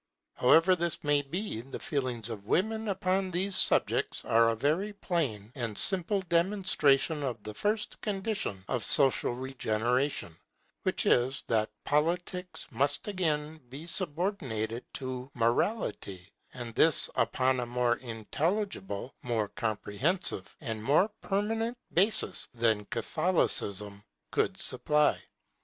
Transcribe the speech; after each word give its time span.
However 0.33 0.75
this 0.75 1.03
may 1.03 1.21
be, 1.21 1.61
the 1.61 1.77
feelings 1.77 2.27
of 2.29 2.47
women 2.47 2.87
upon 2.87 3.29
these 3.29 3.55
subjects 3.55 4.25
are 4.25 4.49
a 4.49 4.55
very 4.55 4.93
plain 4.93 5.51
and 5.53 5.77
simple 5.77 6.23
demonstration 6.23 7.21
of 7.21 7.43
the 7.43 7.53
first 7.53 8.01
condition 8.01 8.65
of 8.67 8.83
social 8.83 9.35
regeneration, 9.35 10.35
which 10.81 11.05
is, 11.05 11.43
that 11.45 11.69
Politics 11.85 12.67
must 12.71 13.07
again 13.07 13.59
be 13.69 13.85
subordinated 13.85 14.83
to 14.95 15.29
Morality; 15.35 16.33
and 16.55 16.73
this 16.73 17.07
upon 17.13 17.59
a 17.59 17.67
more 17.67 17.97
intelligible, 17.97 19.13
more 19.21 19.49
comprehensive, 19.49 20.55
and 20.61 20.83
more 20.83 21.09
permanent 21.21 21.77
basis 21.93 22.47
than 22.55 22.85
Catholicism 22.85 24.03
could 24.31 24.57
supply. 24.57 25.21